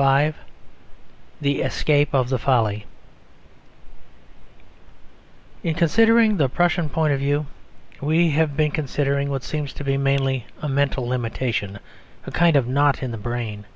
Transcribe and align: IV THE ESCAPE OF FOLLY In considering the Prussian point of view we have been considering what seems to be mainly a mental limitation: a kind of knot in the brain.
IV 0.00 0.34
THE 1.42 1.60
ESCAPE 1.60 2.14
OF 2.14 2.40
FOLLY 2.40 2.86
In 5.62 5.74
considering 5.74 6.38
the 6.38 6.48
Prussian 6.48 6.88
point 6.88 7.12
of 7.12 7.18
view 7.18 7.44
we 8.00 8.30
have 8.30 8.56
been 8.56 8.70
considering 8.70 9.28
what 9.28 9.42
seems 9.44 9.74
to 9.74 9.84
be 9.84 9.98
mainly 9.98 10.46
a 10.62 10.70
mental 10.70 11.06
limitation: 11.06 11.80
a 12.26 12.30
kind 12.30 12.56
of 12.56 12.66
knot 12.66 13.02
in 13.02 13.10
the 13.10 13.18
brain. 13.18 13.66